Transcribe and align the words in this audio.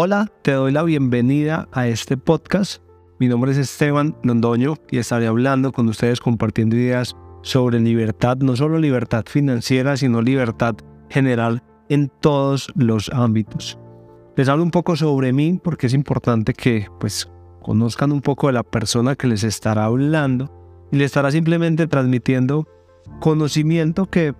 Hola, 0.00 0.30
te 0.42 0.52
doy 0.52 0.70
la 0.70 0.84
bienvenida 0.84 1.66
a 1.72 1.88
este 1.88 2.16
podcast. 2.16 2.80
Mi 3.18 3.26
nombre 3.26 3.50
es 3.50 3.58
Esteban 3.58 4.16
Londoño 4.22 4.76
y 4.92 4.98
estaré 4.98 5.26
hablando 5.26 5.72
con 5.72 5.88
ustedes 5.88 6.20
compartiendo 6.20 6.76
ideas 6.76 7.16
sobre 7.42 7.80
libertad, 7.80 8.36
no 8.36 8.54
solo 8.54 8.78
libertad 8.78 9.24
financiera, 9.26 9.96
sino 9.96 10.22
libertad 10.22 10.76
general 11.10 11.64
en 11.88 12.12
todos 12.20 12.70
los 12.76 13.08
ámbitos. 13.08 13.76
Les 14.36 14.48
hablo 14.48 14.62
un 14.62 14.70
poco 14.70 14.94
sobre 14.94 15.32
mí 15.32 15.58
porque 15.60 15.88
es 15.88 15.94
importante 15.94 16.54
que 16.54 16.86
pues 17.00 17.28
conozcan 17.60 18.12
un 18.12 18.20
poco 18.20 18.46
de 18.46 18.52
la 18.52 18.62
persona 18.62 19.16
que 19.16 19.26
les 19.26 19.42
estará 19.42 19.86
hablando 19.86 20.48
y 20.92 20.98
les 20.98 21.06
estará 21.06 21.32
simplemente 21.32 21.88
transmitiendo 21.88 22.68
conocimiento 23.18 24.06
que 24.06 24.32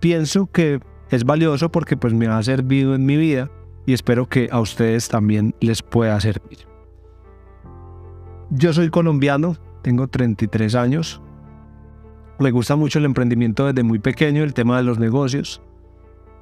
pienso 0.00 0.46
que 0.46 0.80
es 1.10 1.24
valioso 1.24 1.70
porque 1.70 1.98
pues 1.98 2.14
me 2.14 2.28
ha 2.28 2.42
servido 2.42 2.94
en 2.94 3.04
mi 3.04 3.18
vida 3.18 3.50
y 3.86 3.92
espero 3.92 4.28
que 4.28 4.48
a 4.50 4.60
ustedes 4.60 5.08
también 5.08 5.54
les 5.60 5.82
pueda 5.82 6.20
servir. 6.20 6.58
Yo 8.50 8.72
soy 8.72 8.90
colombiano, 8.90 9.56
tengo 9.82 10.08
33 10.08 10.74
años. 10.74 11.22
Me 12.38 12.50
gusta 12.50 12.76
mucho 12.76 12.98
el 12.98 13.04
emprendimiento 13.04 13.66
desde 13.66 13.82
muy 13.82 13.98
pequeño, 13.98 14.42
el 14.42 14.54
tema 14.54 14.76
de 14.76 14.82
los 14.82 14.98
negocios, 14.98 15.62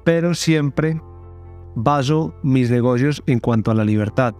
pero 0.03 0.33
siempre 0.33 0.99
baso 1.75 2.33
mis 2.43 2.69
negocios 2.71 3.23
en 3.27 3.39
cuanto 3.39 3.71
a 3.71 3.75
la 3.75 3.85
libertad. 3.85 4.33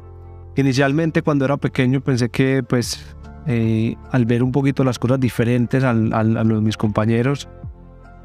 Inicialmente 0.55 1.21
cuando 1.21 1.45
era 1.45 1.57
pequeño 1.57 2.01
pensé 2.01 2.29
que 2.29 2.63
pues 2.63 3.15
eh, 3.45 3.95
al 4.11 4.25
ver 4.25 4.41
un 4.41 4.51
poquito 4.51 4.83
las 4.83 4.97
cosas 4.97 5.19
diferentes 5.19 5.83
a 5.83 5.93
los, 5.93 6.61
mis 6.61 6.77
compañeros, 6.77 7.47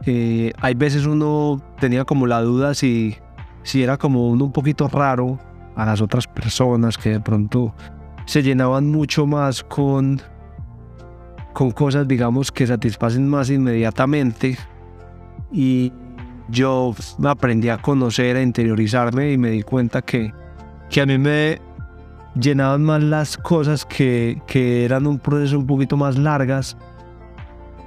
eh, 0.07 0.53
hay 0.59 0.75
veces 0.75 1.07
uno 1.07 1.61
tenía 1.79 2.05
como 2.05 2.27
la 2.27 2.41
duda 2.41 2.73
si 2.75 3.17
si 3.63 3.83
era 3.83 3.97
como 3.97 4.29
uno 4.29 4.45
un 4.47 4.53
poquito 4.53 4.89
raro 4.89 5.39
a 5.77 5.85
las 5.85 6.01
otras 6.01 6.27
personas 6.27 6.99
que 6.99 7.11
de 7.11 7.21
pronto 7.21 7.75
se 8.27 8.43
llenaban 8.43 8.89
mucho 8.91 9.27
más 9.27 9.63
con, 9.63 10.21
con 11.53 11.71
cosas, 11.71 12.07
digamos, 12.07 12.53
que 12.53 12.67
satisfacen 12.67 13.29
más 13.29 13.51
inmediatamente. 13.51 14.57
Y 15.53 15.93
yo 16.49 16.95
me 17.19 17.31
aprendí 17.31 17.69
a 17.69 17.79
conocer, 17.79 18.37
a 18.37 18.43
interiorizarme 18.43 19.33
y 19.33 19.39
me 19.39 19.51
di 19.51 19.63
cuenta 19.63 20.03
que, 20.03 20.33
que 20.89 21.01
a 21.01 21.07
mí 21.07 21.19
me 21.19 21.61
llenaban 22.35 22.85
más 22.85 23.03
las 23.03 23.37
cosas 23.37 23.85
que, 23.85 24.41
que 24.47 24.85
eran 24.85 25.07
un 25.07 25.19
proceso 25.19 25.59
un 25.59 25.67
poquito 25.67 25.97
más 25.97 26.17
largas, 26.17 26.77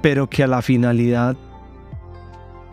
pero 0.02 0.28
que 0.28 0.42
a 0.42 0.46
la 0.46 0.60
finalidad, 0.62 1.36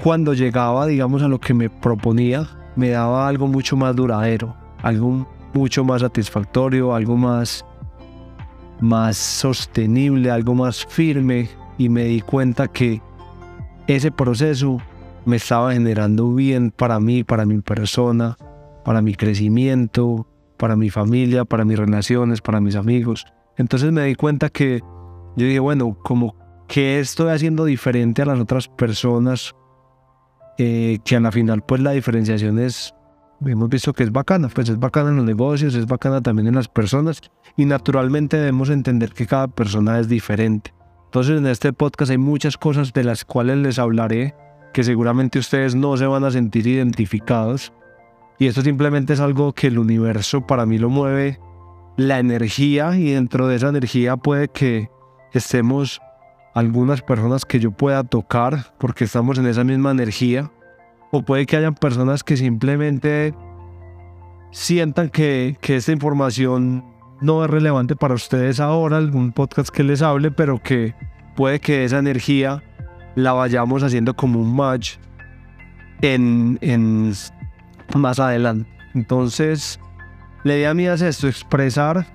cuando 0.03 0.33
llegaba, 0.33 0.87
digamos, 0.87 1.21
a 1.21 1.27
lo 1.27 1.39
que 1.39 1.53
me 1.53 1.69
proponía, 1.69 2.47
me 2.75 2.89
daba 2.89 3.27
algo 3.27 3.47
mucho 3.47 3.75
más 3.75 3.95
duradero, 3.95 4.55
algo 4.81 5.27
mucho 5.53 5.83
más 5.83 6.01
satisfactorio, 6.01 6.93
algo 6.93 7.17
más, 7.17 7.65
más 8.79 9.17
sostenible, 9.17 10.31
algo 10.31 10.55
más 10.55 10.85
firme 10.85 11.49
y 11.77 11.89
me 11.89 12.05
di 12.05 12.21
cuenta 12.21 12.67
que 12.67 13.01
ese 13.87 14.11
proceso 14.11 14.77
me 15.25 15.35
estaba 15.37 15.73
generando 15.73 16.33
bien 16.33 16.71
para 16.71 16.99
mí, 16.99 17.23
para 17.23 17.45
mi 17.45 17.59
persona, 17.61 18.37
para 18.83 19.01
mi 19.01 19.15
crecimiento, 19.15 20.27
para 20.57 20.75
mi 20.75 20.89
familia, 20.89 21.45
para 21.45 21.65
mis 21.65 21.77
relaciones, 21.77 22.41
para 22.41 22.61
mis 22.61 22.75
amigos. 22.75 23.25
Entonces 23.57 23.91
me 23.91 24.05
di 24.05 24.15
cuenta 24.15 24.49
que 24.49 24.81
yo 25.35 25.45
dije, 25.45 25.59
bueno, 25.59 25.97
como 26.03 26.35
que 26.67 26.99
estoy 26.99 27.29
haciendo 27.31 27.65
diferente 27.65 28.21
a 28.21 28.25
las 28.25 28.39
otras 28.39 28.67
personas 28.67 29.55
eh, 30.63 30.99
que 31.03 31.15
a 31.15 31.19
la 31.19 31.31
final 31.31 31.63
pues 31.63 31.81
la 31.81 31.89
diferenciación 31.89 32.59
es, 32.59 32.93
hemos 33.43 33.67
visto 33.67 33.93
que 33.93 34.03
es 34.03 34.11
bacana, 34.11 34.47
pues 34.47 34.69
es 34.69 34.77
bacana 34.77 35.09
en 35.09 35.15
los 35.15 35.25
negocios, 35.25 35.73
es 35.73 35.87
bacana 35.87 36.21
también 36.21 36.47
en 36.49 36.53
las 36.53 36.67
personas 36.67 37.19
y 37.57 37.65
naturalmente 37.65 38.37
debemos 38.37 38.69
entender 38.69 39.11
que 39.13 39.25
cada 39.25 39.47
persona 39.47 39.97
es 39.99 40.07
diferente. 40.07 40.71
Entonces 41.05 41.39
en 41.39 41.47
este 41.47 41.73
podcast 41.73 42.11
hay 42.11 42.19
muchas 42.19 42.57
cosas 42.57 42.93
de 42.93 43.03
las 43.03 43.25
cuales 43.25 43.57
les 43.57 43.79
hablaré 43.79 44.35
que 44.71 44.83
seguramente 44.83 45.39
ustedes 45.39 45.73
no 45.73 45.97
se 45.97 46.05
van 46.05 46.25
a 46.25 46.29
sentir 46.29 46.67
identificados 46.67 47.73
y 48.37 48.45
esto 48.45 48.61
simplemente 48.61 49.13
es 49.13 49.19
algo 49.19 49.53
que 49.53 49.65
el 49.65 49.79
universo 49.79 50.45
para 50.45 50.67
mí 50.67 50.77
lo 50.77 50.89
mueve 50.91 51.39
la 51.97 52.19
energía 52.19 52.95
y 52.95 53.13
dentro 53.13 53.47
de 53.47 53.55
esa 53.55 53.69
energía 53.69 54.15
puede 54.15 54.47
que 54.47 54.91
estemos 55.33 56.01
algunas 56.53 57.01
personas 57.01 57.45
que 57.45 57.59
yo 57.59 57.71
pueda 57.71 58.03
tocar 58.03 58.73
porque 58.77 59.05
estamos 59.05 59.37
en 59.37 59.47
esa 59.47 59.63
misma 59.63 59.91
energía. 59.91 60.51
O 61.11 61.23
puede 61.23 61.45
que 61.45 61.57
hayan 61.57 61.75
personas 61.75 62.23
que 62.23 62.37
simplemente 62.37 63.33
sientan 64.51 65.09
que, 65.09 65.57
que 65.61 65.75
esta 65.77 65.91
información 65.91 66.85
no 67.21 67.43
es 67.43 67.49
relevante 67.49 67.95
para 67.95 68.13
ustedes 68.13 68.59
ahora, 68.59 68.97
algún 68.97 69.31
podcast 69.31 69.69
que 69.69 69.83
les 69.83 70.01
hable, 70.01 70.31
pero 70.31 70.61
que 70.61 70.95
puede 71.35 71.59
que 71.59 71.83
esa 71.83 71.99
energía 71.99 72.63
la 73.15 73.33
vayamos 73.33 73.83
haciendo 73.83 74.15
como 74.15 74.39
un 74.39 74.55
match 74.55 74.97
en, 76.01 76.57
en 76.61 77.13
más 77.95 78.19
adelante. 78.19 78.69
Entonces, 78.95 79.79
la 80.43 80.55
idea 80.55 80.73
mía 80.73 80.93
es 80.93 81.01
esto, 81.01 81.27
expresar 81.27 82.05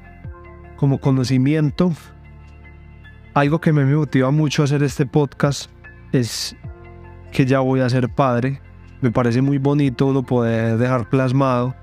como 0.77 0.99
conocimiento 0.99 1.93
algo 3.37 3.61
que 3.61 3.71
me 3.71 3.85
motiva 3.85 4.31
mucho 4.31 4.63
a 4.63 4.65
hacer 4.65 4.83
este 4.83 5.05
podcast 5.05 5.71
es 6.11 6.57
que 7.33 7.45
ya 7.45 7.61
voy 7.61 7.81
a 7.81 7.91
ser 7.91 8.09
padre. 8.09 8.63
Me 9.03 9.11
parece 9.11 9.43
muy 9.43 9.59
bonito 9.59 10.07
uno 10.07 10.23
poder 10.23 10.79
dejar 10.79 11.11
plasmado 11.11 11.75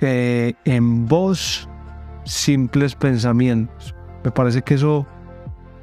en 0.00 1.06
voz 1.06 1.68
simples 2.24 2.96
pensamientos. 2.96 3.94
Me 4.24 4.32
parece 4.32 4.60
que 4.62 4.74
eso 4.74 5.06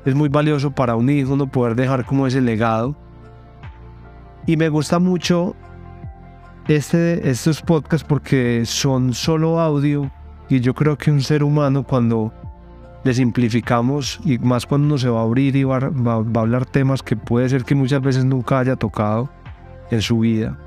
es 0.03 0.13
muy 0.15 0.27
valioso 0.27 0.69
para 0.69 0.97
un 0.97 1.09
hijo, 1.09 1.31
uno 1.33 1.49
poder 1.49 1.75
dejar 1.75 2.05
como 2.05 2.27
ese 2.27 2.41
legado. 2.41 2.93
Y 4.45 4.57
me 4.57 4.67
gusta 4.67 4.99
mucho 4.99 5.55
este, 6.67 7.29
estos 7.29 7.61
podcasts 7.61 8.05
porque 8.05 8.63
son 8.65 9.13
solo 9.13 9.61
audio 9.61 10.11
y 10.49 10.59
yo 10.59 10.73
creo 10.73 10.97
que 10.97 11.09
un 11.09 11.21
ser 11.21 11.41
humano 11.41 11.83
cuando 11.83 12.33
le 13.05 13.13
simplificamos 13.13 14.19
y 14.25 14.39
más 14.39 14.65
cuando 14.65 14.87
uno 14.87 14.97
se 14.97 15.07
va 15.07 15.19
a 15.19 15.23
abrir 15.23 15.55
y 15.55 15.63
va, 15.63 15.77
a 15.77 16.39
hablar 16.39 16.65
temas 16.65 17.03
que 17.03 17.15
puede 17.15 17.47
ser 17.47 17.63
que 17.63 17.75
muchas 17.75 18.01
veces 18.01 18.25
nunca 18.25 18.57
haya 18.57 18.75
tocado 18.75 19.29
en 19.91 20.01
su 20.01 20.19
vida. 20.19 20.57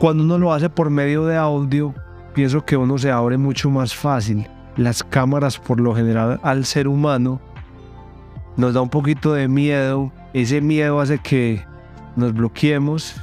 Cuando 0.00 0.24
uno 0.24 0.36
lo 0.36 0.52
hace 0.52 0.68
por 0.68 0.90
medio 0.90 1.26
de 1.26 1.36
audio, 1.36 1.94
pienso 2.34 2.64
que 2.64 2.76
uno 2.76 2.98
se 2.98 3.12
abre 3.12 3.38
mucho 3.38 3.70
más 3.70 3.94
fácil. 3.94 4.48
Las 4.76 5.04
cámaras 5.04 5.60
por 5.60 5.78
lo 5.78 5.94
general 5.94 6.40
al 6.42 6.64
ser 6.64 6.88
humano 6.88 7.40
nos 8.56 8.74
da 8.74 8.80
un 8.80 8.90
poquito 8.90 9.32
de 9.32 9.46
miedo. 9.46 10.10
Ese 10.34 10.60
miedo 10.60 11.00
hace 11.00 11.20
que 11.20 11.64
nos 12.16 12.34
bloqueemos 12.34 13.14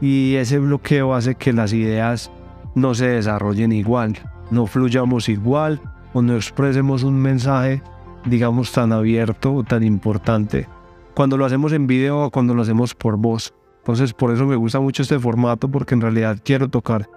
y 0.00 0.36
ese 0.36 0.60
bloqueo 0.60 1.14
hace 1.14 1.34
que 1.34 1.52
las 1.52 1.72
ideas 1.72 2.30
no 2.76 2.94
se 2.94 3.08
desarrollen 3.08 3.72
igual, 3.72 4.16
no 4.52 4.66
fluyamos 4.66 5.28
igual 5.28 5.80
o 6.12 6.22
no 6.22 6.34
expresemos 6.34 7.02
un 7.02 7.18
mensaje, 7.18 7.82
digamos, 8.24 8.72
tan 8.72 8.92
abierto 8.92 9.54
o 9.54 9.64
tan 9.64 9.82
importante 9.82 10.68
cuando 11.14 11.38
lo 11.38 11.46
hacemos 11.46 11.72
en 11.72 11.86
video 11.86 12.24
o 12.24 12.30
cuando 12.30 12.54
lo 12.54 12.60
hacemos 12.60 12.94
por 12.94 13.16
voz. 13.16 13.54
Entonces, 13.78 14.12
por 14.12 14.30
eso 14.32 14.44
me 14.46 14.56
gusta 14.56 14.80
mucho 14.80 15.02
este 15.02 15.18
formato, 15.18 15.70
porque 15.70 15.94
en 15.94 16.02
realidad 16.02 16.38
quiero 16.44 16.68
tocar 16.68 17.08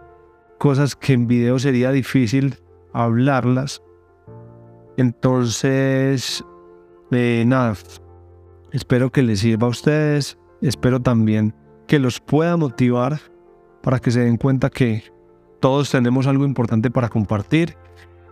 cosas 0.58 0.96
que 0.96 1.14
en 1.14 1.28
video 1.28 1.60
sería 1.60 1.92
difícil 1.92 2.56
hablarlas. 2.94 3.82
Entonces, 4.96 6.46
eh, 7.12 7.44
nada, 7.46 7.76
espero 8.72 9.12
que 9.12 9.22
les 9.22 9.40
sirva 9.40 9.68
a 9.68 9.72
ustedes, 9.72 10.38
espero 10.62 11.02
también 11.02 11.54
que 11.88 12.00
los 12.00 12.20
pueda 12.20 12.56
motivar 12.56 13.20
para 13.82 14.00
que 14.00 14.12
se 14.12 14.22
den 14.22 14.38
cuenta 14.38 14.70
que 14.70 15.04
todos 15.60 15.92
tenemos 15.92 16.28
algo 16.28 16.46
importante 16.46 16.90
para 16.92 17.10
compartir 17.10 17.76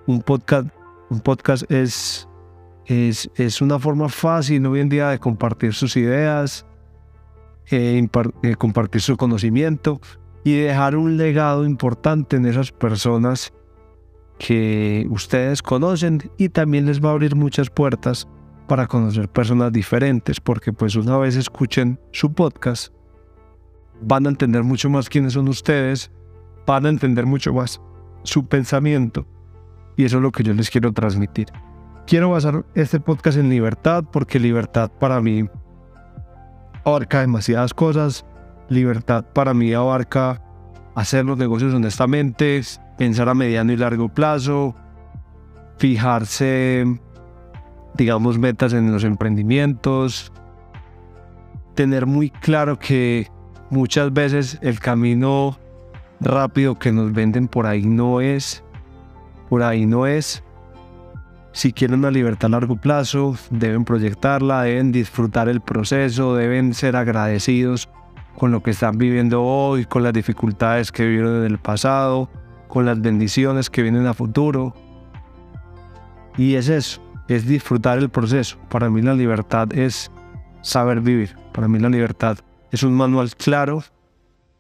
un 0.08 0.22
podcast, 0.22 0.70
un 1.10 1.20
podcast 1.20 1.70
es, 1.70 2.28
es, 2.86 3.30
es, 3.36 3.62
una 3.62 3.78
forma 3.78 4.08
fácil 4.10 4.66
hoy 4.66 4.80
en 4.80 4.90
día 4.90 5.10
de 5.10 5.20
compartir 5.20 5.74
sus 5.74 5.98
ideas, 5.98 6.66
eh, 7.70 8.08
eh, 8.44 8.56
compartir 8.56 9.02
su 9.02 9.18
conocimiento 9.18 10.00
y 10.46 10.56
dejar 10.56 10.96
un 10.96 11.18
legado 11.18 11.66
importante 11.66 12.38
en 12.38 12.46
esas 12.46 12.72
personas 12.72 13.54
que 14.40 15.06
ustedes 15.10 15.62
conocen 15.62 16.32
y 16.38 16.50
también 16.50 16.86
les 16.86 17.04
va 17.04 17.10
a 17.10 17.14
abrir 17.14 17.36
muchas 17.36 17.70
puertas 17.70 18.28
para 18.68 18.88
conocer 18.88 19.28
personas 19.28 19.74
diferentes, 19.74 20.40
porque 20.40 20.72
pues 20.72 20.96
una 20.96 21.18
vez 21.18 21.36
escuchen 21.36 22.00
su 22.12 22.34
podcast, 22.34 22.94
van 24.02 24.26
a 24.26 24.30
entender 24.30 24.64
mucho 24.64 24.90
más 24.90 25.10
quiénes 25.10 25.34
son 25.34 25.50
ustedes, 25.50 26.12
van 26.66 26.86
a 26.86 26.90
entender 26.90 27.26
mucho 27.26 27.54
más 27.54 27.82
su 28.24 28.46
pensamiento 28.46 29.26
y 29.98 30.06
eso 30.06 30.18
es 30.18 30.24
lo 30.24 30.32
que 30.32 30.44
yo 30.44 30.54
les 30.54 30.70
quiero 30.70 30.94
transmitir. 30.94 31.48
Quiero 32.06 32.30
basar 32.30 32.64
este 32.76 33.02
podcast 33.02 33.38
en 33.38 33.50
libertad 33.50 34.06
porque 34.10 34.40
libertad 34.40 34.90
para 34.98 35.20
mí 35.20 35.50
abarca 36.86 37.20
demasiadas 37.20 37.74
cosas. 37.74 38.26
Libertad 38.70 39.26
para 39.34 39.54
mí 39.54 39.74
abarca 39.74 40.42
hacer 40.96 41.26
los 41.26 41.38
negocios 41.38 41.74
honestamente, 41.74 42.62
pensar 42.98 43.28
a 43.28 43.34
mediano 43.34 43.74
y 43.74 43.78
largo 43.78 44.08
plazo, 44.08 44.76
fijarse, 45.78 46.86
digamos, 47.96 48.38
metas 48.38 48.74
en 48.74 48.92
los 48.92 49.04
emprendimientos, 49.04 50.32
tener 51.76 52.06
muy 52.06 52.30
claro 52.30 52.78
que 52.80 53.28
muchas 53.70 54.14
veces 54.14 54.60
el 54.62 54.80
camino 54.80 55.58
rápido 56.20 56.80
que 56.80 56.92
nos 56.92 57.14
venden 57.14 57.48
por 57.48 57.68
ahí 57.68 57.84
no 57.84 58.22
es, 58.22 58.64
por 59.50 59.64
ahí 59.64 59.86
no 59.86 60.08
es. 60.08 60.44
Si 61.52 61.74
quieren 61.74 62.00
una 62.00 62.12
libertad 62.12 62.48
a 62.48 62.60
largo 62.60 62.76
plazo, 62.76 63.36
deben 63.50 63.84
proyectarla, 63.84 64.64
deben 64.64 64.92
disfrutar 64.92 65.50
el 65.50 65.62
proceso, 65.62 66.36
deben 66.36 66.74
ser 66.74 66.96
agradecidos 66.96 67.90
con 68.38 68.52
lo 68.52 68.62
que 68.62 68.72
están 68.72 68.98
viviendo 69.00 69.44
hoy, 69.44 69.86
con 69.86 70.04
las 70.04 70.14
dificultades 70.14 70.92
que 70.92 71.06
vivieron 71.06 71.38
en 71.38 71.52
el 71.52 71.58
pasado, 71.58 72.30
con 72.68 72.86
las 72.86 73.02
bendiciones 73.02 73.70
que 73.70 73.82
vienen 73.82 74.06
a 74.06 74.14
futuro. 74.14 74.76
Y 76.38 76.54
es 76.54 76.70
eso, 76.70 77.02
es 77.28 77.48
disfrutar 77.48 77.98
el 77.98 78.10
proceso. 78.10 78.58
Para 78.70 78.92
mí 78.92 79.02
la 79.02 79.16
libertad 79.16 79.74
es 79.74 80.12
saber 80.62 81.02
vivir. 81.02 81.36
Para 81.54 81.68
mí 81.68 81.80
la 81.80 81.90
libertad 81.90 82.38
es 82.72 82.84
un 82.84 82.94
manual 82.94 83.36
claro 83.36 83.84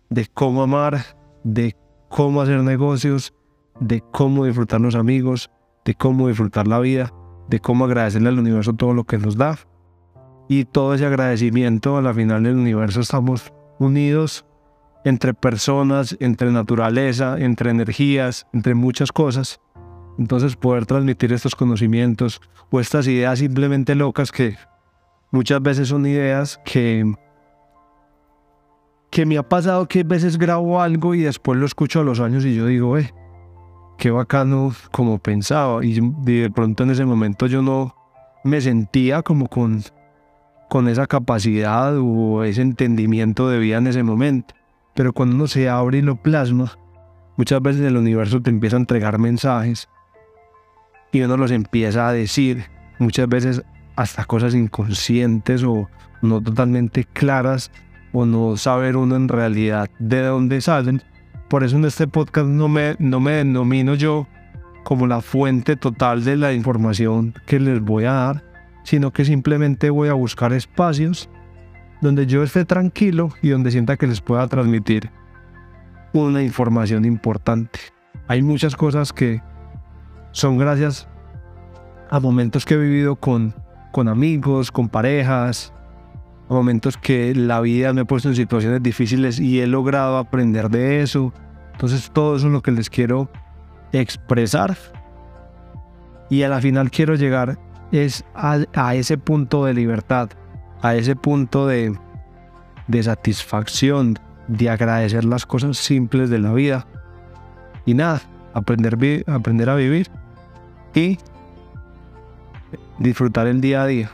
de 0.09 0.25
cómo 0.25 0.63
amar, 0.63 1.03
de 1.43 1.75
cómo 2.09 2.41
hacer 2.41 2.63
negocios, 2.63 3.33
de 3.79 4.03
cómo 4.11 4.45
disfrutar 4.45 4.81
los 4.81 4.95
amigos, 4.95 5.51
de 5.85 5.95
cómo 5.95 6.27
disfrutar 6.27 6.67
la 6.67 6.79
vida, 6.79 7.13
de 7.49 7.59
cómo 7.59 7.85
agradecerle 7.85 8.29
al 8.29 8.39
universo 8.39 8.73
todo 8.73 8.93
lo 8.93 9.05
que 9.05 9.17
nos 9.17 9.37
da. 9.37 9.57
Y 10.49 10.65
todo 10.65 10.93
ese 10.93 11.05
agradecimiento 11.05 11.97
a 11.97 12.01
la 12.01 12.13
final 12.13 12.43
del 12.43 12.55
universo 12.55 13.01
estamos 13.01 13.53
unidos 13.79 14.45
entre 15.03 15.33
personas, 15.33 16.17
entre 16.19 16.51
naturaleza, 16.51 17.37
entre 17.37 17.71
energías, 17.71 18.47
entre 18.53 18.75
muchas 18.75 19.11
cosas. 19.11 19.59
Entonces 20.17 20.55
poder 20.55 20.85
transmitir 20.85 21.31
estos 21.31 21.55
conocimientos 21.55 22.41
o 22.71 22.79
estas 22.79 23.07
ideas 23.07 23.39
simplemente 23.39 23.95
locas 23.95 24.31
que 24.31 24.57
muchas 25.31 25.61
veces 25.61 25.89
son 25.89 26.05
ideas 26.05 26.59
que 26.65 27.05
que 29.09 29.25
me 29.25 29.37
ha 29.37 29.43
pasado 29.43 29.87
que 29.87 30.01
a 30.01 30.03
veces 30.03 30.37
grabo 30.37 30.81
algo 30.81 31.15
y 31.15 31.21
después 31.21 31.57
lo 31.57 31.65
escucho 31.65 32.01
a 32.01 32.03
los 32.03 32.19
años 32.19 32.43
y 32.45 32.55
yo 32.55 32.65
digo, 32.65 32.97
eh, 32.97 33.13
qué 33.97 34.11
bacano 34.11 34.73
como 34.91 35.19
pensaba. 35.19 35.83
Y 35.83 35.99
de 35.99 36.49
pronto 36.49 36.83
en 36.83 36.91
ese 36.91 37.05
momento 37.05 37.47
yo 37.47 37.61
no 37.61 37.95
me 38.43 38.61
sentía 38.61 39.23
como 39.23 39.47
con, 39.47 39.83
con 40.69 40.87
esa 40.87 41.07
capacidad 41.07 41.97
o 41.97 42.43
ese 42.43 42.61
entendimiento 42.61 43.49
de 43.49 43.59
vida 43.59 43.77
en 43.77 43.87
ese 43.87 44.03
momento. 44.03 44.53
Pero 44.93 45.13
cuando 45.13 45.35
uno 45.35 45.47
se 45.47 45.69
abre 45.69 45.99
y 45.99 46.01
lo 46.01 46.15
plasma, 46.15 46.77
muchas 47.35 47.61
veces 47.61 47.81
el 47.81 47.97
universo 47.97 48.41
te 48.41 48.49
empieza 48.49 48.77
a 48.77 48.79
entregar 48.79 49.19
mensajes 49.19 49.89
y 51.11 51.21
uno 51.21 51.37
los 51.37 51.51
empieza 51.51 52.07
a 52.07 52.13
decir, 52.13 52.65
muchas 52.99 53.27
veces 53.27 53.63
hasta 53.95 54.25
cosas 54.25 54.53
inconscientes 54.53 55.63
o 55.63 55.89
no 56.21 56.41
totalmente 56.41 57.03
claras 57.05 57.71
o 58.13 58.25
no 58.25 58.57
saber 58.57 58.95
uno 58.95 59.15
en 59.15 59.27
realidad 59.27 59.89
de 59.99 60.21
dónde 60.23 60.61
salen. 60.61 61.01
Por 61.49 61.63
eso 61.63 61.77
en 61.77 61.85
este 61.85 62.07
podcast 62.07 62.47
no 62.47 62.67
me, 62.67 62.95
no 62.99 63.19
me 63.19 63.33
denomino 63.33 63.95
yo 63.95 64.27
como 64.83 65.07
la 65.07 65.21
fuente 65.21 65.75
total 65.75 66.23
de 66.23 66.35
la 66.35 66.53
información 66.53 67.33
que 67.45 67.59
les 67.59 67.81
voy 67.81 68.05
a 68.05 68.13
dar, 68.13 68.43
sino 68.83 69.11
que 69.11 69.25
simplemente 69.25 69.89
voy 69.89 70.09
a 70.09 70.13
buscar 70.13 70.53
espacios 70.53 71.29
donde 72.01 72.25
yo 72.27 72.43
esté 72.43 72.65
tranquilo 72.65 73.29
y 73.41 73.49
donde 73.49 73.71
sienta 73.71 73.97
que 73.97 74.07
les 74.07 74.21
pueda 74.21 74.47
transmitir 74.47 75.09
una 76.13 76.43
información 76.43 77.05
importante. 77.05 77.79
Hay 78.27 78.41
muchas 78.41 78.75
cosas 78.75 79.13
que 79.13 79.41
son 80.31 80.57
gracias 80.57 81.07
a 82.09 82.19
momentos 82.19 82.65
que 82.65 82.75
he 82.75 82.77
vivido 82.77 83.15
con, 83.15 83.53
con 83.91 84.07
amigos, 84.07 84.71
con 84.71 84.89
parejas, 84.89 85.73
momentos 86.49 86.97
que 86.97 87.35
la 87.35 87.59
vida 87.61 87.93
me 87.93 88.01
ha 88.01 88.05
puesto 88.05 88.29
en 88.29 88.35
situaciones 88.35 88.81
difíciles 88.81 89.39
y 89.39 89.59
he 89.61 89.67
logrado 89.67 90.17
aprender 90.17 90.69
de 90.69 91.01
eso. 91.01 91.33
Entonces 91.73 92.09
todo 92.11 92.37
eso 92.37 92.47
es 92.47 92.53
lo 92.53 92.61
que 92.61 92.71
les 92.71 92.89
quiero 92.89 93.29
expresar. 93.91 94.77
Y 96.29 96.43
a 96.43 96.49
la 96.49 96.61
final 96.61 96.91
quiero 96.91 97.15
llegar 97.15 97.57
es 97.91 98.25
a, 98.33 98.95
ese 98.95 99.17
punto 99.17 99.65
de 99.65 99.73
libertad, 99.73 100.29
a 100.81 100.95
ese 100.95 101.15
punto 101.15 101.67
de, 101.67 101.97
satisfacción, 103.01 104.19
de 104.47 104.69
agradecer 104.69 105.25
las 105.25 105.45
cosas 105.45 105.77
simples 105.77 106.29
de 106.29 106.39
la 106.39 106.53
vida. 106.53 106.87
Y 107.85 107.93
nada, 107.93 108.21
aprender, 108.53 109.23
aprender 109.27 109.69
a 109.69 109.75
vivir 109.75 110.09
y 110.93 111.17
disfrutar 112.99 113.47
el 113.47 113.61
día 113.61 113.83
a 113.83 113.87
día. 113.87 114.11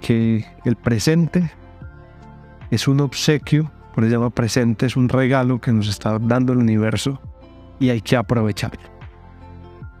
Que 0.00 0.44
el 0.64 0.76
presente 0.76 1.50
es 2.70 2.88
un 2.88 3.00
obsequio, 3.00 3.70
por 3.94 4.04
eso 4.04 4.12
llama 4.12 4.30
presente, 4.30 4.86
es 4.86 4.96
un 4.96 5.08
regalo 5.08 5.60
que 5.60 5.72
nos 5.72 5.88
está 5.88 6.18
dando 6.18 6.52
el 6.52 6.58
universo 6.58 7.20
y 7.78 7.90
hay 7.90 8.00
que 8.00 8.16
aprovecharlo. 8.16 8.80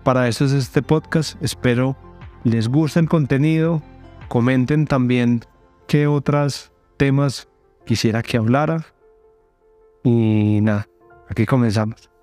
Para 0.02 0.28
eso 0.28 0.44
es 0.44 0.52
este 0.52 0.82
podcast. 0.82 1.42
Espero 1.42 1.96
les 2.44 2.68
guste 2.68 3.00
el 3.00 3.08
contenido. 3.08 3.82
Comenten 4.28 4.86
también 4.86 5.40
qué 5.88 6.06
otros 6.06 6.72
temas 6.96 7.48
quisiera 7.86 8.22
que 8.22 8.36
hablara. 8.36 8.84
Y 10.02 10.60
nada, 10.60 10.86
aquí 11.28 11.46
comenzamos. 11.46 12.13